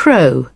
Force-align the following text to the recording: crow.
crow. 0.00 0.48